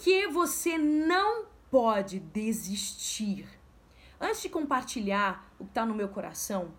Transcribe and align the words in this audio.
que 0.00 0.26
você 0.28 0.78
não 0.78 1.44
pode 1.70 2.18
desistir? 2.18 3.46
Antes 4.18 4.40
de 4.40 4.48
compartilhar 4.48 5.52
o 5.58 5.64
que 5.64 5.70
está 5.70 5.84
no 5.84 5.94
meu 5.94 6.08
coração, 6.08 6.72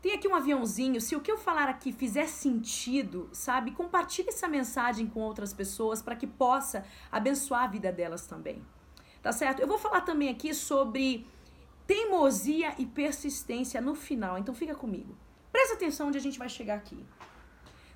tem 0.00 0.12
aqui 0.12 0.28
um 0.28 0.34
aviãozinho. 0.34 1.00
Se 1.00 1.16
o 1.16 1.20
que 1.20 1.30
eu 1.30 1.36
falar 1.36 1.68
aqui 1.68 1.92
fizer 1.92 2.28
sentido, 2.28 3.28
sabe, 3.32 3.72
compartilhe 3.72 4.28
essa 4.28 4.46
mensagem 4.46 5.08
com 5.08 5.20
outras 5.20 5.52
pessoas 5.52 6.00
para 6.00 6.14
que 6.14 6.26
possa 6.26 6.84
abençoar 7.10 7.64
a 7.64 7.66
vida 7.66 7.90
delas 7.90 8.26
também. 8.26 8.64
Tá 9.20 9.32
certo? 9.32 9.60
Eu 9.60 9.66
vou 9.66 9.78
falar 9.78 10.02
também 10.02 10.28
aqui 10.28 10.54
sobre 10.54 11.26
teimosia 11.84 12.74
e 12.78 12.86
persistência 12.86 13.80
no 13.80 13.96
final. 13.96 14.38
Então 14.38 14.54
fica 14.54 14.74
comigo. 14.74 15.16
Presta 15.50 15.74
atenção 15.74 16.08
onde 16.08 16.18
a 16.18 16.20
gente 16.20 16.38
vai 16.38 16.48
chegar 16.48 16.76
aqui. 16.76 17.04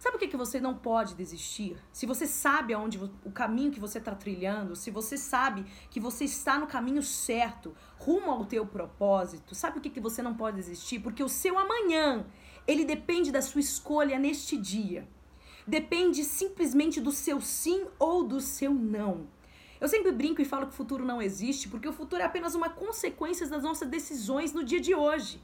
Sabe 0.07 0.19
o 0.19 0.21
que, 0.21 0.29
que 0.29 0.37
você 0.37 0.61
não 0.61 0.73
pode 0.73 1.17
desistir? 1.17 1.77
Se 1.93 2.07
você 2.07 2.29
sabe 2.29 2.73
aonde 2.73 2.97
o 3.25 3.33
caminho 3.33 3.73
que 3.73 3.81
você 3.81 3.99
está 3.99 4.15
trilhando, 4.15 4.77
se 4.77 4.89
você 4.89 5.19
sabe 5.19 5.65
que 5.91 5.99
você 5.99 6.23
está 6.23 6.61
no 6.61 6.69
caminho 6.69 7.03
certo, 7.03 7.75
rumo 7.99 8.31
ao 8.31 8.45
teu 8.45 8.65
propósito, 8.65 9.53
sabe 9.53 9.79
o 9.79 9.81
que, 9.81 9.91
que 9.91 9.99
você 9.99 10.23
não 10.23 10.33
pode 10.33 10.59
desistir? 10.59 11.01
Porque 11.01 11.25
o 11.25 11.29
seu 11.29 11.59
amanhã, 11.59 12.25
ele 12.69 12.85
depende 12.85 13.33
da 13.33 13.43
sua 13.43 13.61
escolha 13.61 14.17
neste 14.17 14.57
dia. 14.57 15.09
Depende 15.67 16.23
simplesmente 16.23 17.01
do 17.01 17.11
seu 17.11 17.41
sim 17.41 17.85
ou 17.99 18.23
do 18.23 18.41
seu 18.41 18.73
não. 18.73 19.27
Eu 19.81 19.89
sempre 19.89 20.13
brinco 20.13 20.41
e 20.41 20.45
falo 20.45 20.69
que 20.69 20.73
o 20.73 20.77
futuro 20.77 21.05
não 21.05 21.21
existe, 21.21 21.69
porque 21.69 21.89
o 21.89 21.93
futuro 21.93 22.23
é 22.23 22.27
apenas 22.27 22.55
uma 22.55 22.71
consequência 22.71 23.45
das 23.49 23.65
nossas 23.65 23.89
decisões 23.89 24.53
no 24.53 24.63
dia 24.63 24.81
de 24.81 24.95
hoje. 24.95 25.43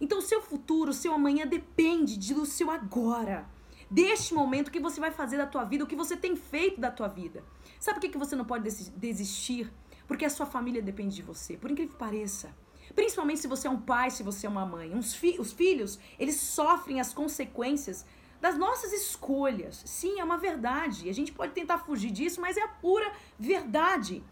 Então, 0.00 0.18
o 0.18 0.22
seu 0.22 0.42
futuro, 0.42 0.90
o 0.90 0.94
seu 0.94 1.14
amanhã 1.14 1.46
depende 1.46 2.34
do 2.34 2.44
seu 2.44 2.72
agora 2.72 3.48
deste 3.90 4.32
momento, 4.32 4.70
que 4.70 4.78
você 4.80 5.00
vai 5.00 5.10
fazer 5.10 5.36
da 5.36 5.46
tua 5.46 5.64
vida, 5.64 5.84
o 5.84 5.86
que 5.86 5.96
você 5.96 6.16
tem 6.16 6.36
feito 6.36 6.80
da 6.80 6.90
tua 6.90 7.08
vida. 7.08 7.42
Sabe 7.78 7.96
por 7.96 8.02
que, 8.02 8.08
que 8.10 8.18
você 8.18 8.36
não 8.36 8.44
pode 8.44 8.62
desistir? 8.96 9.72
Porque 10.06 10.24
a 10.24 10.30
sua 10.30 10.46
família 10.46 10.80
depende 10.80 11.16
de 11.16 11.22
você, 11.22 11.56
por 11.56 11.70
incrível 11.70 11.92
que 11.92 11.98
pareça. 11.98 12.54
Principalmente 12.94 13.40
se 13.40 13.46
você 13.48 13.66
é 13.68 13.70
um 13.70 13.80
pai, 13.80 14.10
se 14.10 14.22
você 14.22 14.46
é 14.46 14.50
uma 14.50 14.66
mãe. 14.66 15.00
Fi 15.02 15.36
os 15.38 15.52
filhos, 15.52 15.98
eles 16.18 16.36
sofrem 16.36 17.00
as 17.00 17.12
consequências 17.14 18.04
das 18.40 18.56
nossas 18.56 18.92
escolhas. 18.92 19.82
Sim, 19.84 20.18
é 20.18 20.24
uma 20.24 20.38
verdade. 20.38 21.08
A 21.08 21.14
gente 21.14 21.32
pode 21.32 21.52
tentar 21.52 21.78
fugir 21.78 22.10
disso, 22.10 22.40
mas 22.40 22.56
é 22.56 22.62
a 22.62 22.68
pura 22.68 23.12
verdade. 23.38 24.24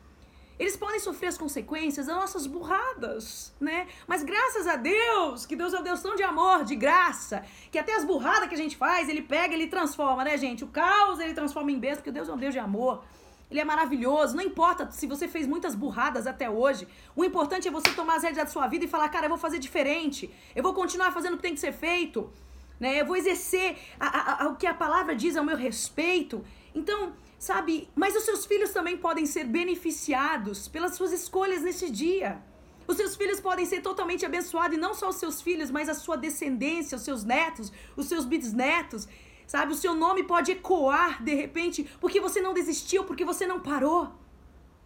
Eles 0.58 0.76
podem 0.76 0.98
sofrer 0.98 1.28
as 1.28 1.38
consequências 1.38 2.06
das 2.06 2.16
nossas 2.16 2.46
burradas, 2.46 3.54
né? 3.60 3.86
Mas 4.06 4.24
graças 4.24 4.66
a 4.66 4.76
Deus, 4.76 5.46
que 5.46 5.54
Deus 5.54 5.72
é 5.72 5.78
um 5.78 5.82
Deus 5.82 6.02
tão 6.02 6.16
de 6.16 6.22
amor, 6.22 6.64
de 6.64 6.74
graça, 6.74 7.44
que 7.70 7.78
até 7.78 7.94
as 7.94 8.04
burradas 8.04 8.48
que 8.48 8.54
a 8.54 8.58
gente 8.58 8.76
faz, 8.76 9.08
ele 9.08 9.22
pega, 9.22 9.54
ele 9.54 9.68
transforma, 9.68 10.24
né, 10.24 10.36
gente? 10.36 10.64
O 10.64 10.68
caos 10.68 11.20
ele 11.20 11.32
transforma 11.32 11.70
em 11.70 11.78
bênção, 11.78 11.98
porque 11.98 12.10
Deus 12.10 12.28
é 12.28 12.32
um 12.32 12.36
Deus 12.36 12.52
de 12.52 12.58
amor. 12.58 13.04
Ele 13.50 13.60
é 13.60 13.64
maravilhoso. 13.64 14.36
Não 14.36 14.42
importa 14.42 14.90
se 14.90 15.06
você 15.06 15.26
fez 15.26 15.46
muitas 15.46 15.74
burradas 15.74 16.26
até 16.26 16.50
hoje. 16.50 16.86
O 17.16 17.24
importante 17.24 17.66
é 17.66 17.70
você 17.70 17.90
tomar 17.92 18.16
as 18.16 18.22
rédeas 18.22 18.46
da 18.46 18.50
sua 18.50 18.66
vida 18.66 18.84
e 18.84 18.88
falar, 18.88 19.08
cara, 19.08 19.26
eu 19.26 19.30
vou 19.30 19.38
fazer 19.38 19.58
diferente. 19.58 20.30
Eu 20.54 20.62
vou 20.62 20.74
continuar 20.74 21.12
fazendo 21.12 21.34
o 21.34 21.36
que 21.36 21.42
tem 21.42 21.54
que 21.54 21.60
ser 21.60 21.72
feito. 21.72 22.30
Né? 22.78 23.00
Eu 23.00 23.06
vou 23.06 23.16
exercer 23.16 23.78
a, 23.98 24.06
a, 24.06 24.44
a, 24.44 24.48
o 24.48 24.56
que 24.56 24.66
a 24.66 24.74
palavra 24.74 25.14
diz 25.14 25.36
ao 25.36 25.44
meu 25.44 25.56
respeito. 25.56 26.44
Então, 26.74 27.12
sabe? 27.38 27.88
Mas 27.94 28.16
os 28.16 28.24
seus 28.24 28.44
filhos 28.44 28.70
também 28.70 28.96
podem 28.96 29.26
ser 29.26 29.44
beneficiados 29.44 30.68
pelas 30.68 30.94
suas 30.96 31.12
escolhas 31.12 31.62
nesse 31.62 31.90
dia. 31.90 32.42
Os 32.86 32.96
seus 32.96 33.16
filhos 33.16 33.38
podem 33.38 33.66
ser 33.66 33.82
totalmente 33.82 34.24
abençoados, 34.24 34.76
e 34.76 34.80
não 34.80 34.94
só 34.94 35.10
os 35.10 35.16
seus 35.16 35.42
filhos, 35.42 35.70
mas 35.70 35.88
a 35.88 35.94
sua 35.94 36.16
descendência, 36.16 36.96
os 36.96 37.02
seus 37.02 37.22
netos, 37.22 37.70
os 37.96 38.06
seus 38.06 38.24
bisnetos. 38.24 39.06
Sabe? 39.46 39.72
O 39.72 39.76
seu 39.76 39.94
nome 39.94 40.24
pode 40.24 40.52
ecoar 40.52 41.22
de 41.22 41.34
repente, 41.34 41.88
porque 42.00 42.20
você 42.20 42.40
não 42.40 42.52
desistiu, 42.52 43.04
porque 43.04 43.24
você 43.24 43.46
não 43.46 43.60
parou. 43.60 44.12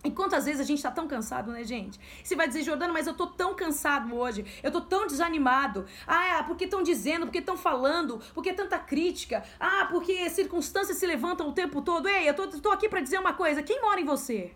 E 0.04 0.10
quantas 0.10 0.46
vezes 0.46 0.60
a 0.60 0.64
gente 0.64 0.82
tá 0.82 0.90
tão 0.90 1.06
cansado, 1.06 1.52
né, 1.52 1.62
gente? 1.62 1.98
Você 2.24 2.34
vai 2.34 2.48
dizer, 2.48 2.64
Jordana, 2.64 2.92
mas 2.92 3.06
eu 3.06 3.14
tô 3.14 3.28
tão 3.28 3.54
cansado 3.54 4.12
hoje, 4.16 4.44
eu 4.60 4.72
tô 4.72 4.80
tão 4.80 5.06
desanimado. 5.06 5.86
Ah, 6.06 6.38
é, 6.38 6.42
porque 6.42 6.64
estão 6.64 6.82
dizendo, 6.82 7.26
porque 7.26 7.38
estão 7.38 7.56
falando, 7.56 8.20
porque 8.34 8.52
tanta 8.52 8.78
crítica. 8.78 9.44
Ah, 9.60 9.86
porque 9.88 10.28
circunstâncias 10.28 10.98
se 10.98 11.06
levantam 11.06 11.48
o 11.48 11.52
tempo 11.52 11.80
todo. 11.82 12.08
Ei, 12.08 12.28
eu 12.28 12.34
tô, 12.34 12.48
tô 12.48 12.70
aqui 12.72 12.88
para 12.88 13.00
dizer 13.00 13.18
uma 13.18 13.34
coisa: 13.34 13.62
quem 13.62 13.80
mora 13.80 14.00
em 14.00 14.04
você? 14.04 14.52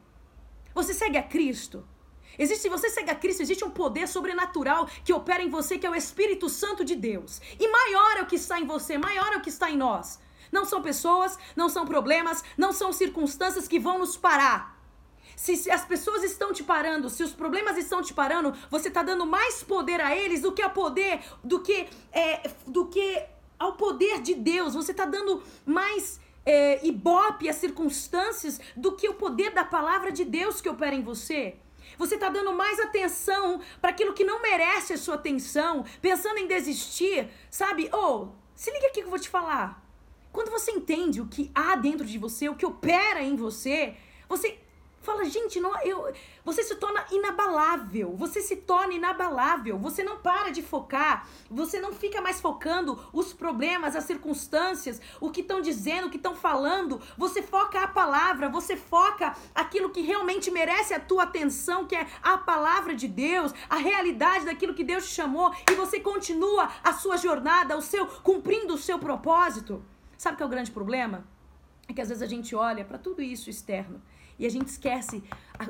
Você 0.74 0.92
segue 0.92 1.16
a 1.16 1.22
Cristo? 1.22 1.86
Existe, 2.38 2.62
se 2.62 2.68
você 2.68 2.90
segue 2.90 3.10
a 3.10 3.14
Cristo, 3.14 3.40
existe 3.40 3.64
um 3.64 3.70
poder 3.70 4.08
sobrenatural 4.08 4.86
que 5.04 5.12
opera 5.12 5.42
em 5.42 5.48
você, 5.48 5.78
que 5.78 5.86
é 5.86 5.90
o 5.90 5.94
Espírito 5.94 6.48
Santo 6.48 6.84
de 6.84 6.94
Deus. 6.96 7.40
E 7.58 7.68
maior 7.68 8.18
é 8.18 8.22
o 8.22 8.26
que 8.26 8.36
está 8.36 8.60
em 8.60 8.66
você, 8.66 8.98
maior 8.98 9.32
é 9.32 9.36
o 9.36 9.40
que 9.40 9.48
está 9.48 9.70
em 9.70 9.76
nós. 9.76 10.20
Não 10.52 10.64
são 10.64 10.82
pessoas, 10.82 11.38
não 11.54 11.68
são 11.68 11.86
problemas, 11.86 12.44
não 12.58 12.72
são 12.72 12.92
circunstâncias 12.92 13.66
que 13.66 13.78
vão 13.78 13.98
nos 13.98 14.16
parar. 14.16 14.75
Se, 15.36 15.70
as 15.70 15.84
pessoas 15.84 16.24
estão 16.24 16.50
te 16.50 16.64
parando, 16.64 17.10
se 17.10 17.22
os 17.22 17.32
problemas 17.32 17.76
estão 17.76 18.00
te 18.00 18.14
parando, 18.14 18.54
você 18.70 18.88
está 18.88 19.02
dando 19.02 19.26
mais 19.26 19.62
poder 19.62 20.00
a 20.00 20.16
eles 20.16 20.40
do 20.40 20.52
que 20.52 20.62
a 20.62 20.70
poder, 20.70 21.20
do 21.44 21.60
que, 21.60 21.86
é, 22.10 22.50
do 22.66 22.86
que 22.86 23.22
ao 23.58 23.74
poder 23.74 24.22
de 24.22 24.34
Deus. 24.34 24.72
Você 24.72 24.92
está 24.92 25.04
dando 25.04 25.42
mais 25.66 26.18
é, 26.46 26.84
ibope 26.86 27.50
às 27.50 27.56
circunstâncias 27.56 28.58
do 28.74 28.92
que 28.92 29.08
o 29.10 29.14
poder 29.14 29.50
da 29.50 29.62
palavra 29.62 30.10
de 30.10 30.24
Deus 30.24 30.62
que 30.62 30.70
opera 30.70 30.94
em 30.94 31.02
você. 31.02 31.56
Você 31.98 32.14
está 32.14 32.30
dando 32.30 32.52
mais 32.52 32.80
atenção 32.80 33.60
para 33.80 33.90
aquilo 33.90 34.14
que 34.14 34.24
não 34.24 34.40
merece 34.40 34.94
a 34.94 34.98
sua 34.98 35.16
atenção, 35.16 35.84
pensando 36.00 36.38
em 36.38 36.46
desistir, 36.46 37.28
sabe? 37.50 37.90
Ou, 37.92 38.22
oh, 38.22 38.28
se 38.54 38.70
liga 38.70 38.86
aqui 38.86 39.00
que 39.00 39.06
eu 39.06 39.10
vou 39.10 39.18
te 39.18 39.28
falar. 39.28 39.84
Quando 40.32 40.50
você 40.50 40.70
entende 40.72 41.20
o 41.20 41.26
que 41.26 41.50
há 41.54 41.76
dentro 41.76 42.06
de 42.06 42.18
você, 42.18 42.48
o 42.48 42.54
que 42.54 42.66
opera 42.66 43.22
em 43.22 43.36
você, 43.36 43.94
você 44.28 44.58
Fala, 45.06 45.24
gente, 45.24 45.60
não, 45.60 45.72
eu, 45.82 46.12
você 46.44 46.64
se 46.64 46.74
torna 46.74 47.06
inabalável. 47.12 48.16
Você 48.16 48.40
se 48.40 48.56
torna 48.56 48.92
inabalável. 48.92 49.78
Você 49.78 50.02
não 50.02 50.16
para 50.16 50.50
de 50.50 50.62
focar. 50.62 51.28
Você 51.48 51.78
não 51.78 51.92
fica 51.92 52.20
mais 52.20 52.40
focando 52.40 52.98
os 53.12 53.32
problemas, 53.32 53.94
as 53.94 54.02
circunstâncias, 54.02 55.00
o 55.20 55.30
que 55.30 55.42
estão 55.42 55.60
dizendo, 55.60 56.08
o 56.08 56.10
que 56.10 56.16
estão 56.16 56.34
falando. 56.34 57.00
Você 57.16 57.40
foca 57.40 57.80
a 57.80 57.86
palavra. 57.86 58.48
Você 58.48 58.76
foca 58.76 59.32
aquilo 59.54 59.90
que 59.90 60.00
realmente 60.00 60.50
merece 60.50 60.92
a 60.92 60.98
tua 60.98 61.22
atenção, 61.22 61.86
que 61.86 61.94
é 61.94 62.04
a 62.20 62.36
palavra 62.36 62.92
de 62.92 63.06
Deus, 63.06 63.54
a 63.70 63.76
realidade 63.76 64.44
daquilo 64.44 64.74
que 64.74 64.82
Deus 64.82 65.06
te 65.08 65.14
chamou. 65.14 65.54
E 65.70 65.74
você 65.76 66.00
continua 66.00 66.68
a 66.82 66.92
sua 66.92 67.16
jornada, 67.16 67.76
o 67.76 67.80
seu 67.80 68.08
cumprindo 68.24 68.74
o 68.74 68.78
seu 68.78 68.98
propósito. 68.98 69.84
Sabe 70.18 70.36
que 70.36 70.42
é 70.42 70.46
o 70.46 70.48
grande 70.48 70.72
problema? 70.72 71.24
É 71.88 71.92
que 71.92 72.00
às 72.00 72.08
vezes 72.08 72.24
a 72.24 72.26
gente 72.26 72.56
olha 72.56 72.84
para 72.84 72.98
tudo 72.98 73.22
isso 73.22 73.48
externo 73.48 74.02
e 74.38 74.46
a 74.46 74.50
gente 74.50 74.68
esquece 74.68 75.22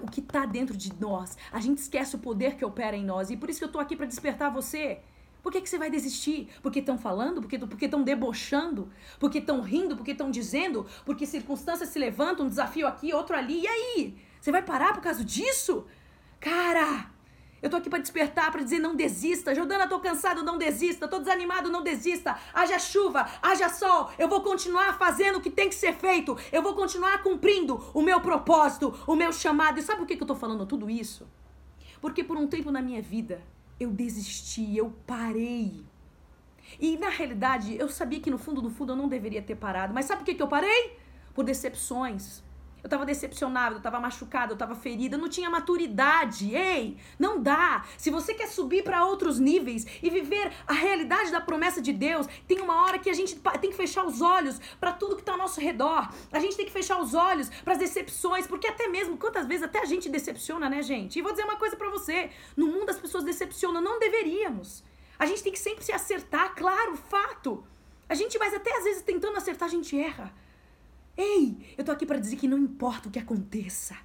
o 0.02 0.10
que 0.10 0.20
está 0.20 0.44
dentro 0.44 0.76
de 0.76 0.92
nós. 1.00 1.36
A 1.52 1.60
gente 1.60 1.78
esquece 1.78 2.16
o 2.16 2.18
poder 2.18 2.56
que 2.56 2.64
opera 2.64 2.96
em 2.96 3.04
nós. 3.04 3.30
E 3.30 3.36
por 3.36 3.48
isso 3.48 3.58
que 3.58 3.64
eu 3.64 3.68
estou 3.68 3.80
aqui 3.80 3.96
para 3.96 4.06
despertar 4.06 4.50
você. 4.50 5.00
Por 5.42 5.52
que, 5.52 5.60
que 5.60 5.68
você 5.68 5.78
vai 5.78 5.88
desistir? 5.88 6.48
Porque 6.60 6.80
estão 6.80 6.98
falando? 6.98 7.40
Porque 7.40 7.84
estão 7.84 8.02
debochando? 8.02 8.90
Porque 9.20 9.38
estão 9.38 9.60
rindo? 9.60 9.96
Porque 9.96 10.10
estão 10.10 10.28
dizendo? 10.28 10.84
Porque 11.04 11.24
circunstâncias 11.24 11.88
se 11.90 11.98
levantam, 11.98 12.46
um 12.46 12.48
desafio 12.48 12.86
aqui, 12.86 13.14
outro 13.14 13.36
ali. 13.36 13.62
E 13.62 13.66
aí? 13.68 14.18
Você 14.40 14.50
vai 14.50 14.62
parar 14.62 14.92
por 14.92 15.00
causa 15.00 15.24
disso? 15.24 15.86
Cara, 16.40 17.10
eu 17.62 17.70
tô 17.70 17.76
aqui 17.76 17.88
para 17.88 17.98
despertar, 17.98 18.52
para 18.52 18.62
dizer 18.62 18.78
não 18.78 18.94
desista. 18.94 19.54
Jordana, 19.54 19.88
tô 19.88 19.98
cansado, 19.98 20.42
não 20.42 20.58
desista. 20.58 21.08
Tô 21.08 21.18
desanimado, 21.18 21.70
não 21.70 21.82
desista. 21.82 22.38
Haja 22.52 22.78
chuva, 22.78 23.26
haja 23.42 23.68
sol. 23.68 24.10
Eu 24.18 24.28
vou 24.28 24.42
continuar 24.42 24.98
fazendo 24.98 25.38
o 25.38 25.40
que 25.40 25.50
tem 25.50 25.68
que 25.68 25.74
ser 25.74 25.94
feito. 25.94 26.36
Eu 26.52 26.62
vou 26.62 26.74
continuar 26.74 27.22
cumprindo 27.22 27.82
o 27.94 28.02
meu 28.02 28.20
propósito, 28.20 28.94
o 29.06 29.16
meu 29.16 29.32
chamado. 29.32 29.78
E 29.78 29.82
sabe 29.82 30.00
por 30.00 30.06
que, 30.06 30.16
que 30.16 30.22
eu 30.22 30.26
tô 30.26 30.34
falando 30.34 30.66
tudo 30.66 30.90
isso? 30.90 31.26
Porque 32.00 32.22
por 32.22 32.36
um 32.36 32.46
tempo 32.46 32.70
na 32.70 32.82
minha 32.82 33.00
vida 33.00 33.40
eu 33.80 33.90
desisti, 33.90 34.76
eu 34.76 34.94
parei. 35.06 35.84
E 36.78 36.98
na 36.98 37.08
realidade, 37.08 37.76
eu 37.76 37.88
sabia 37.88 38.20
que 38.20 38.30
no 38.30 38.38
fundo, 38.38 38.60
no 38.60 38.70
fundo, 38.70 38.92
eu 38.92 38.96
não 38.96 39.08
deveria 39.08 39.40
ter 39.40 39.54
parado. 39.54 39.94
Mas 39.94 40.04
sabe 40.04 40.20
por 40.20 40.26
que, 40.26 40.34
que 40.34 40.42
eu 40.42 40.48
parei? 40.48 40.98
Por 41.34 41.44
decepções 41.44 42.42
eu 42.86 42.90
tava 42.90 43.04
decepcionada, 43.04 43.74
eu 43.74 43.80
tava 43.80 43.98
machucada, 43.98 44.52
eu 44.52 44.56
tava 44.56 44.76
ferida, 44.76 45.16
eu 45.16 45.20
não 45.20 45.28
tinha 45.28 45.50
maturidade. 45.50 46.54
Ei, 46.54 46.96
não 47.18 47.42
dá. 47.42 47.84
Se 47.98 48.10
você 48.10 48.32
quer 48.32 48.46
subir 48.46 48.84
para 48.84 49.04
outros 49.04 49.40
níveis 49.40 49.84
e 50.00 50.08
viver 50.08 50.52
a 50.66 50.72
realidade 50.72 51.32
da 51.32 51.40
promessa 51.40 51.82
de 51.82 51.92
Deus, 51.92 52.28
tem 52.46 52.60
uma 52.60 52.84
hora 52.84 52.98
que 52.98 53.10
a 53.10 53.12
gente 53.12 53.34
tem 53.60 53.70
que 53.70 53.76
fechar 53.76 54.06
os 54.06 54.22
olhos 54.22 54.60
para 54.78 54.92
tudo 54.92 55.16
que 55.16 55.22
tá 55.22 55.32
ao 55.32 55.38
nosso 55.38 55.60
redor. 55.60 56.08
A 56.30 56.38
gente 56.38 56.56
tem 56.56 56.64
que 56.64 56.72
fechar 56.72 57.00
os 57.00 57.12
olhos 57.12 57.50
para 57.64 57.72
as 57.72 57.78
decepções, 57.78 58.46
porque 58.46 58.68
até 58.68 58.86
mesmo 58.86 59.16
quantas 59.16 59.46
vezes 59.46 59.64
até 59.64 59.80
a 59.80 59.84
gente 59.84 60.08
decepciona, 60.08 60.70
né, 60.70 60.80
gente? 60.80 61.18
E 61.18 61.22
vou 61.22 61.32
dizer 61.32 61.44
uma 61.44 61.56
coisa 61.56 61.76
para 61.76 61.90
você, 61.90 62.30
no 62.56 62.68
mundo 62.68 62.90
as 62.90 62.98
pessoas 62.98 63.24
decepcionam, 63.24 63.80
não 63.80 63.98
deveríamos. 63.98 64.84
A 65.18 65.26
gente 65.26 65.42
tem 65.42 65.52
que 65.52 65.58
sempre 65.58 65.84
se 65.84 65.92
acertar, 65.92 66.54
claro, 66.54 66.96
fato. 66.96 67.64
A 68.08 68.14
gente, 68.14 68.38
mas 68.38 68.54
até 68.54 68.72
às 68.78 68.84
vezes 68.84 69.02
tentando 69.02 69.36
acertar, 69.36 69.66
a 69.66 69.72
gente 69.72 69.98
erra. 69.98 70.32
Ei, 71.16 71.56
eu 71.78 71.84
tô 71.84 71.92
aqui 71.92 72.04
para 72.04 72.18
dizer 72.18 72.36
que 72.36 72.46
não 72.46 72.58
importa 72.58 73.08
o 73.08 73.10
que 73.10 73.18
aconteça. 73.18 73.96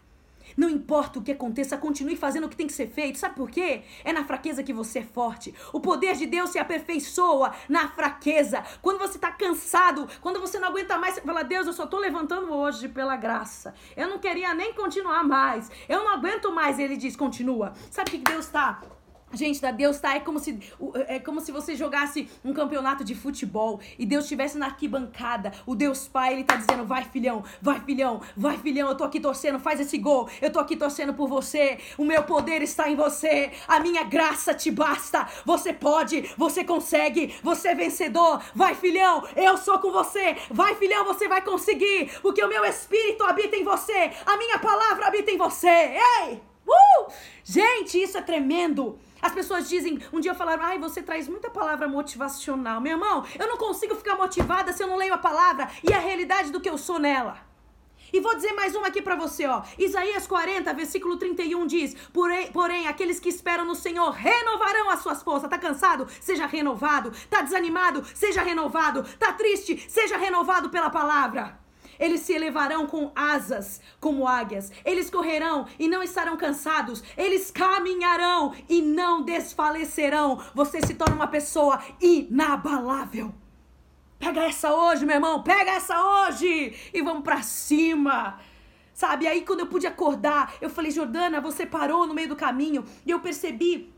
Não 0.55 0.69
importa 0.69 1.19
o 1.19 1.21
que 1.21 1.31
aconteça, 1.31 1.77
continue 1.77 2.15
fazendo 2.15 2.45
o 2.45 2.49
que 2.49 2.55
tem 2.55 2.67
que 2.67 2.73
ser 2.73 2.87
feito. 2.87 3.19
Sabe 3.19 3.35
por 3.35 3.49
quê? 3.49 3.83
É 4.03 4.11
na 4.11 4.23
fraqueza 4.23 4.63
que 4.63 4.73
você 4.73 4.99
é 4.99 5.03
forte. 5.03 5.53
O 5.71 5.79
poder 5.79 6.15
de 6.15 6.25
Deus 6.25 6.49
se 6.49 6.59
aperfeiçoa 6.59 7.53
na 7.69 7.87
fraqueza. 7.89 8.63
Quando 8.81 8.99
você 8.99 9.17
está 9.17 9.31
cansado, 9.31 10.07
quando 10.21 10.39
você 10.39 10.59
não 10.59 10.69
aguenta 10.69 10.97
mais, 10.97 11.15
você 11.15 11.21
fala: 11.21 11.43
Deus, 11.43 11.67
eu 11.67 11.73
só 11.73 11.85
estou 11.85 11.99
levantando 11.99 12.53
hoje 12.53 12.87
pela 12.87 13.15
graça. 13.15 13.73
Eu 13.95 14.09
não 14.09 14.19
queria 14.19 14.53
nem 14.53 14.73
continuar 14.73 15.23
mais. 15.23 15.71
Eu 15.87 16.03
não 16.03 16.09
aguento 16.09 16.51
mais. 16.51 16.79
Ele 16.79 16.97
diz: 16.97 17.15
continua. 17.15 17.73
Sabe 17.89 18.09
o 18.09 18.11
que 18.11 18.17
Deus 18.17 18.45
está 18.45 18.81
Gente, 19.33 19.61
da 19.61 19.71
Deus 19.71 19.99
tá 19.99 20.15
é 20.15 20.19
como 20.19 20.39
se 20.39 20.59
é 21.07 21.19
como 21.19 21.39
se 21.39 21.51
você 21.51 21.75
jogasse 21.75 22.27
um 22.43 22.53
campeonato 22.53 23.03
de 23.03 23.15
futebol 23.15 23.79
e 23.97 24.05
Deus 24.05 24.25
estivesse 24.25 24.57
na 24.57 24.67
arquibancada. 24.67 25.51
O 25.65 25.75
Deus 25.75 26.07
Pai, 26.07 26.33
ele 26.33 26.43
tá 26.43 26.55
dizendo: 26.55 26.85
"Vai, 26.85 27.05
filhão, 27.05 27.43
vai, 27.61 27.79
filhão, 27.79 28.21
vai, 28.35 28.57
filhão, 28.57 28.89
eu 28.89 28.95
tô 28.95 29.03
aqui 29.03 29.19
torcendo, 29.19 29.59
faz 29.59 29.79
esse 29.79 29.97
gol. 29.97 30.29
Eu 30.41 30.51
tô 30.51 30.59
aqui 30.59 30.75
torcendo 30.75 31.13
por 31.13 31.27
você. 31.27 31.79
O 31.97 32.03
meu 32.03 32.23
poder 32.23 32.61
está 32.61 32.89
em 32.89 32.95
você. 32.95 33.51
A 33.67 33.79
minha 33.79 34.03
graça 34.03 34.53
te 34.53 34.69
basta. 34.69 35.27
Você 35.45 35.73
pode, 35.73 36.29
você 36.37 36.63
consegue, 36.63 37.33
você 37.41 37.69
é 37.69 37.75
vencedor. 37.75 38.41
Vai, 38.53 38.75
filhão, 38.75 39.23
eu 39.35 39.57
sou 39.57 39.79
com 39.79 39.91
você. 39.91 40.35
Vai, 40.49 40.75
filhão, 40.75 41.05
você 41.05 41.27
vai 41.27 41.41
conseguir, 41.41 42.11
porque 42.21 42.43
o 42.43 42.49
meu 42.49 42.65
espírito 42.65 43.23
habita 43.23 43.55
em 43.55 43.63
você. 43.63 44.11
A 44.25 44.37
minha 44.37 44.59
palavra 44.59 45.07
habita 45.07 45.31
em 45.31 45.37
você. 45.37 45.67
Ei! 45.67 46.41
Uh! 46.67 47.11
Gente, 47.43 48.01
isso 48.01 48.17
é 48.17 48.21
tremendo. 48.21 48.97
As 49.21 49.33
pessoas 49.33 49.69
dizem, 49.69 49.99
um 50.11 50.19
dia 50.19 50.33
falaram, 50.33 50.63
ai, 50.63 50.79
você 50.79 51.01
traz 51.01 51.27
muita 51.27 51.49
palavra 51.49 51.87
motivacional. 51.87 52.81
Meu 52.81 52.93
irmão, 52.93 53.25
eu 53.37 53.47
não 53.47 53.57
consigo 53.57 53.95
ficar 53.95 54.15
motivada 54.15 54.73
se 54.73 54.81
eu 54.81 54.87
não 54.87 54.97
leio 54.97 55.13
a 55.13 55.17
palavra 55.17 55.69
e 55.87 55.93
a 55.93 55.99
realidade 55.99 56.51
do 56.51 56.59
que 56.59 56.69
eu 56.69 56.77
sou 56.77 56.97
nela. 56.97 57.51
E 58.13 58.19
vou 58.19 58.35
dizer 58.35 58.51
mais 58.53 58.75
uma 58.75 58.87
aqui 58.87 59.01
para 59.01 59.15
você, 59.15 59.45
ó. 59.45 59.61
Isaías 59.77 60.27
40, 60.27 60.73
versículo 60.73 61.17
31 61.17 61.65
diz: 61.65 61.95
porém, 62.11 62.51
porém, 62.51 62.87
aqueles 62.87 63.19
que 63.19 63.29
esperam 63.29 63.63
no 63.63 63.75
Senhor 63.75 64.09
renovarão 64.09 64.89
as 64.89 64.99
suas 64.99 65.23
forças. 65.23 65.49
Tá 65.49 65.57
cansado? 65.57 66.07
Seja 66.19 66.45
renovado. 66.45 67.13
Tá 67.29 67.41
desanimado? 67.41 68.05
Seja 68.13 68.41
renovado. 68.41 69.03
Tá 69.17 69.31
triste? 69.31 69.85
Seja 69.87 70.17
renovado 70.17 70.69
pela 70.69 70.89
palavra. 70.89 71.60
Eles 72.01 72.21
se 72.21 72.33
elevarão 72.33 72.87
com 72.87 73.11
asas 73.15 73.79
como 73.99 74.27
águias. 74.27 74.71
Eles 74.83 75.07
correrão 75.07 75.67
e 75.77 75.87
não 75.87 76.01
estarão 76.01 76.35
cansados. 76.35 77.03
Eles 77.15 77.51
caminharão 77.51 78.55
e 78.67 78.81
não 78.81 79.21
desfalecerão. 79.21 80.41
Você 80.55 80.81
se 80.81 80.95
torna 80.95 81.15
uma 81.15 81.27
pessoa 81.27 81.79
inabalável. 82.01 83.31
Pega 84.17 84.41
essa 84.45 84.73
hoje, 84.73 85.05
meu 85.05 85.15
irmão. 85.15 85.43
Pega 85.43 85.71
essa 85.71 85.95
hoje 86.03 86.75
e 86.91 87.01
vamos 87.03 87.23
para 87.23 87.43
cima. 87.43 88.39
Sabe? 88.93 89.27
Aí 89.27 89.43
quando 89.43 89.59
eu 89.59 89.67
pude 89.67 89.85
acordar, 89.85 90.55
eu 90.59 90.71
falei: 90.71 90.89
"Jordana, 90.89 91.39
você 91.39 91.67
parou 91.67 92.07
no 92.07 92.15
meio 92.15 92.29
do 92.29 92.35
caminho". 92.35 92.83
E 93.05 93.11
eu 93.11 93.19
percebi 93.19 93.93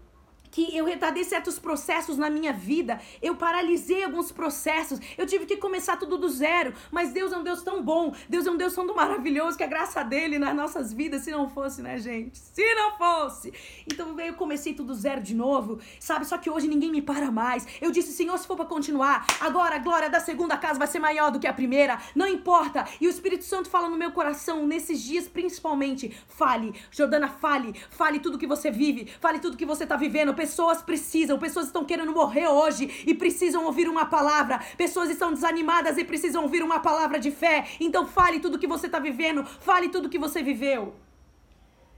que 0.53 0.77
eu 0.77 0.85
retardei 0.85 1.23
certos 1.23 1.57
processos 1.57 2.15
na 2.15 2.29
minha 2.29 2.53
vida, 2.53 3.01
eu 3.23 3.35
paralisei 3.35 4.03
alguns 4.03 4.31
processos, 4.31 4.99
eu 5.17 5.25
tive 5.25 5.47
que 5.47 5.57
começar 5.57 5.97
tudo 5.97 6.15
do 6.15 6.29
zero, 6.29 6.75
mas 6.91 7.11
Deus 7.11 7.33
é 7.33 7.37
um 7.37 7.43
Deus 7.43 7.63
tão 7.63 7.81
bom, 7.81 8.13
Deus 8.29 8.45
é 8.45 8.51
um 8.51 8.55
Deus 8.55 8.75
tão 8.75 8.85
maravilhoso, 8.93 9.57
que 9.57 9.63
a 9.63 9.67
graça 9.67 10.03
dele 10.03 10.37
nas 10.37 10.55
nossas 10.55 10.93
vidas, 10.93 11.23
se 11.23 11.31
não 11.31 11.49
fosse, 11.49 11.81
né, 11.81 11.97
gente? 11.97 12.37
Se 12.37 12.61
não 12.75 12.95
fosse! 12.97 13.51
Então 13.91 14.17
eu 14.19 14.35
comecei 14.35 14.75
tudo 14.75 14.93
zero 14.93 15.21
de 15.21 15.33
novo, 15.33 15.79
sabe? 15.99 16.23
Só 16.23 16.37
que 16.37 16.51
hoje 16.51 16.67
ninguém 16.67 16.91
me 16.91 17.01
para 17.01 17.31
mais. 17.31 17.65
Eu 17.81 17.89
disse, 17.89 18.13
Senhor, 18.13 18.37
se 18.37 18.45
for 18.45 18.55
para 18.55 18.65
continuar, 18.65 19.25
agora 19.41 19.77
a 19.77 19.79
glória 19.79 20.09
da 20.09 20.19
segunda 20.19 20.55
casa 20.55 20.77
vai 20.77 20.87
ser 20.87 20.99
maior 20.99 21.31
do 21.31 21.39
que 21.39 21.47
a 21.47 21.53
primeira, 21.53 21.99
não 22.15 22.27
importa. 22.27 22.85
E 23.01 23.07
o 23.07 23.09
Espírito 23.09 23.43
Santo 23.43 23.69
fala 23.69 23.89
no 23.89 23.97
meu 23.97 24.11
coração, 24.11 24.67
nesses 24.67 25.01
dias 25.01 25.27
principalmente, 25.27 26.15
fale, 26.27 26.75
Jordana, 26.91 27.27
fale, 27.27 27.73
fale 27.89 28.19
tudo 28.19 28.37
que 28.37 28.45
você 28.45 28.69
vive, 28.69 29.09
fale 29.19 29.39
tudo 29.39 29.57
que 29.57 29.65
você 29.65 29.87
tá 29.87 29.95
vivendo, 29.95 30.42
Pessoas 30.43 30.81
precisam, 30.81 31.39
pessoas 31.39 31.67
estão 31.67 31.85
querendo 31.85 32.11
morrer 32.11 32.49
hoje 32.49 32.83
e 33.07 33.13
precisam 33.13 33.63
ouvir 33.63 33.87
uma 33.87 34.07
palavra. 34.07 34.59
Pessoas 34.77 35.09
estão 35.09 35.31
desanimadas 35.33 35.97
e 35.97 36.03
precisam 36.03 36.43
ouvir 36.43 36.61
uma 36.61 36.81
palavra 36.81 37.17
de 37.17 37.31
fé. 37.31 37.65
Então 37.79 38.05
fale 38.05 38.41
tudo 38.41 38.59
que 38.59 38.67
você 38.67 38.87
está 38.87 38.99
vivendo, 38.99 39.45
fale 39.45 39.87
tudo 39.87 40.09
que 40.09 40.19
você 40.19 40.43
viveu. 40.43 40.95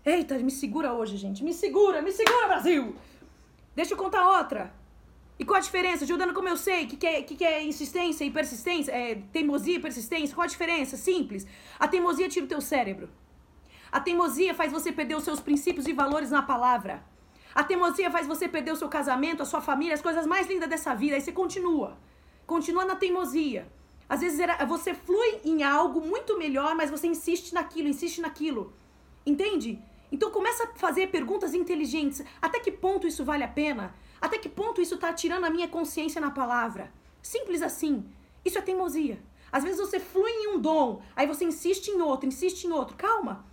Eita, 0.05 0.37
me 0.37 0.51
segura 0.51 0.93
hoje, 0.93 1.17
gente. 1.17 1.43
Me 1.43 1.53
segura, 1.53 2.03
me 2.03 2.11
segura, 2.11 2.45
Brasil! 2.45 2.95
Deixa 3.75 3.95
eu 3.95 3.97
contar 3.97 4.37
outra. 4.37 4.71
E 5.39 5.43
qual 5.43 5.57
a 5.57 5.61
diferença? 5.61 6.05
Jordana, 6.05 6.31
como 6.31 6.47
eu 6.47 6.55
sei 6.55 6.85
que, 6.85 6.97
que, 6.97 7.07
é, 7.07 7.23
que, 7.23 7.35
que 7.35 7.43
é 7.43 7.63
insistência 7.63 8.23
e 8.23 8.29
persistência, 8.29 8.91
é, 8.91 9.15
teimosia 9.33 9.77
e 9.77 9.79
persistência, 9.79 10.35
qual 10.35 10.45
a 10.45 10.47
diferença? 10.55 10.95
Simples. 10.97 11.47
A 11.79 11.87
teimosia 11.87 12.29
tira 12.29 12.45
o 12.45 12.47
teu 12.47 12.61
cérebro. 12.61 13.09
A 13.91 13.99
teimosia 13.99 14.53
faz 14.53 14.71
você 14.71 14.91
perder 14.91 15.15
os 15.15 15.23
seus 15.23 15.39
princípios 15.39 15.87
e 15.87 15.93
valores 15.93 16.29
na 16.29 16.43
palavra. 16.43 17.14
A 17.55 17.63
teimosia 17.63 18.11
faz 18.11 18.27
você 18.27 18.49
perder 18.49 18.73
o 18.73 18.75
seu 18.75 18.89
casamento, 18.89 19.41
a 19.41 19.45
sua 19.45 19.61
família, 19.61 19.93
as 19.93 20.01
coisas 20.01 20.27
mais 20.27 20.45
lindas 20.45 20.67
dessa 20.67 20.93
vida. 20.93 21.15
Aí 21.15 21.21
você 21.21 21.31
continua. 21.31 21.97
Continua 22.45 22.83
na 22.83 22.97
teimosia. 22.97 23.71
Às 24.09 24.19
vezes 24.19 24.45
você 24.67 24.93
flui 24.93 25.39
em 25.45 25.63
algo 25.63 26.01
muito 26.01 26.37
melhor, 26.37 26.75
mas 26.75 26.91
você 26.91 27.07
insiste 27.07 27.53
naquilo, 27.53 27.87
insiste 27.87 28.19
naquilo. 28.19 28.73
Entende? 29.25 29.81
Então 30.11 30.29
começa 30.31 30.65
a 30.65 30.67
fazer 30.75 31.07
perguntas 31.07 31.53
inteligentes. 31.53 32.21
Até 32.41 32.59
que 32.59 32.71
ponto 32.71 33.07
isso 33.07 33.23
vale 33.23 33.45
a 33.45 33.47
pena? 33.47 33.95
Até 34.19 34.37
que 34.37 34.49
ponto 34.49 34.81
isso 34.81 34.95
está 34.95 35.13
tirando 35.13 35.45
a 35.45 35.49
minha 35.49 35.67
consciência 35.67 36.19
na 36.19 36.31
palavra? 36.31 36.91
Simples 37.21 37.61
assim. 37.61 38.05
Isso 38.43 38.57
é 38.57 38.61
teimosia. 38.61 39.17
Às 39.49 39.63
vezes 39.63 39.79
você 39.79 39.99
flui 39.99 40.29
em 40.29 40.49
um 40.49 40.59
dom, 40.59 41.01
aí 41.15 41.25
você 41.25 41.45
insiste 41.45 41.87
em 41.87 42.01
outro, 42.01 42.27
insiste 42.27 42.65
em 42.65 42.71
outro. 42.71 42.97
Calma. 42.97 43.45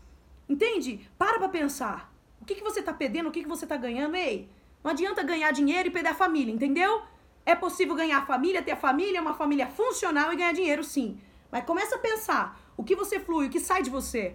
Entende? 0.48 1.08
Para 1.16 1.38
pra 1.38 1.48
pensar. 1.48 2.11
O 2.42 2.44
que, 2.44 2.56
que 2.56 2.62
você 2.62 2.80
está 2.80 2.92
perdendo? 2.92 3.28
O 3.28 3.32
que, 3.32 3.42
que 3.42 3.48
você 3.48 3.64
está 3.64 3.76
ganhando? 3.76 4.16
Ei, 4.16 4.50
não 4.82 4.90
adianta 4.90 5.22
ganhar 5.22 5.52
dinheiro 5.52 5.88
e 5.88 5.92
perder 5.92 6.08
a 6.08 6.14
família, 6.14 6.52
entendeu? 6.52 7.02
É 7.46 7.54
possível 7.54 7.94
ganhar 7.94 8.18
a 8.18 8.26
família, 8.26 8.60
ter 8.60 8.72
a 8.72 8.76
família, 8.76 9.22
uma 9.22 9.32
família 9.32 9.68
funcional 9.68 10.32
e 10.32 10.36
ganhar 10.36 10.52
dinheiro, 10.52 10.82
sim. 10.82 11.20
Mas 11.52 11.64
começa 11.64 11.94
a 11.94 11.98
pensar 11.98 12.60
o 12.76 12.82
que 12.82 12.96
você 12.96 13.20
flui, 13.20 13.46
o 13.46 13.50
que 13.50 13.60
sai 13.60 13.80
de 13.80 13.90
você. 13.90 14.34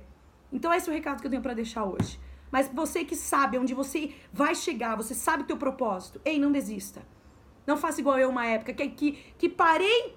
Então 0.54 0.74
esse 0.74 0.88
é 0.88 0.92
o 0.92 0.95
recado 0.95 1.19
que 1.19 1.27
eu 1.27 1.30
tenho 1.30 1.42
para 1.42 1.54
deixar 1.54 1.83
hoje. 1.83 2.18
Mas 2.50 2.69
você 2.74 3.04
que 3.04 3.15
sabe 3.15 3.57
onde 3.57 3.74
você 3.74 4.15
vai 4.31 4.56
chegar, 4.56 4.95
você 4.95 5.13
sabe 5.13 5.44
o 5.44 5.45
teu 5.45 5.57
propósito. 5.57 6.21
Ei, 6.24 6.39
não 6.39 6.50
desista. 6.50 7.06
Não 7.65 7.75
faça 7.75 8.00
igual 8.00 8.18
eu 8.18 8.30
uma 8.30 8.45
época 8.45 8.71
que, 8.74 8.88
que, 8.88 9.12
que 9.38 9.50
parei 9.50 10.15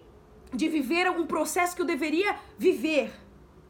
de 0.54 0.68
viver 0.68 1.10
um 1.10 1.26
processo 1.26 1.74
que 1.74 1.82
eu 1.82 1.86
deveria 1.86 2.36
viver. 2.56 3.12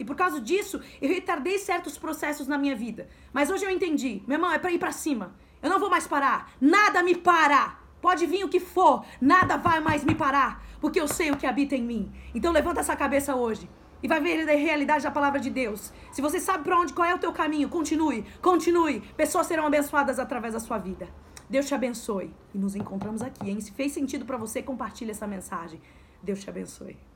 E 0.00 0.04
por 0.04 0.16
causa 0.16 0.40
disso, 0.40 0.80
eu 1.00 1.08
retardei 1.08 1.58
certos 1.58 1.98
processos 1.98 2.48
na 2.48 2.56
minha 2.56 2.74
vida. 2.74 3.08
Mas 3.32 3.50
hoje 3.50 3.64
eu 3.66 3.70
entendi. 3.70 4.22
Meu 4.26 4.36
irmão, 4.36 4.50
é 4.50 4.58
para 4.58 4.72
ir 4.72 4.78
para 4.78 4.90
cima. 4.90 5.36
Eu 5.62 5.68
não 5.68 5.78
vou 5.78 5.90
mais 5.90 6.06
parar. 6.06 6.50
Nada 6.58 7.02
me 7.02 7.14
para. 7.14 7.78
Pode 8.00 8.24
vir 8.26 8.42
o 8.42 8.48
que 8.48 8.58
for, 8.58 9.04
nada 9.20 9.58
vai 9.58 9.78
mais 9.78 10.02
me 10.02 10.14
parar, 10.14 10.64
porque 10.80 10.98
eu 10.98 11.06
sei 11.06 11.30
o 11.30 11.36
que 11.36 11.46
habita 11.46 11.76
em 11.76 11.82
mim. 11.82 12.10
Então 12.34 12.50
levanta 12.50 12.80
essa 12.80 12.96
cabeça 12.96 13.36
hoje 13.36 13.68
e 14.02 14.08
vai 14.08 14.20
ver 14.20 14.48
a 14.48 14.56
realidade 14.56 15.04
da 15.04 15.10
palavra 15.10 15.38
de 15.38 15.50
Deus. 15.50 15.92
Se 16.10 16.22
você 16.22 16.40
sabe 16.40 16.64
para 16.64 16.78
onde 16.78 16.94
qual 16.94 17.06
é 17.06 17.14
o 17.14 17.18
teu 17.18 17.30
caminho, 17.30 17.68
continue, 17.68 18.24
continue. 18.40 19.00
Pessoas 19.18 19.46
serão 19.46 19.66
abençoadas 19.66 20.18
através 20.18 20.54
da 20.54 20.60
sua 20.60 20.78
vida. 20.78 21.08
Deus 21.48 21.66
te 21.66 21.74
abençoe. 21.74 22.32
E 22.54 22.58
nos 22.58 22.74
encontramos 22.74 23.20
aqui, 23.20 23.50
hein? 23.50 23.60
Se 23.60 23.72
fez 23.72 23.92
sentido 23.92 24.24
para 24.24 24.38
você, 24.38 24.62
compartilhe 24.62 25.10
essa 25.10 25.26
mensagem. 25.26 25.78
Deus 26.22 26.40
te 26.40 26.48
abençoe. 26.48 27.09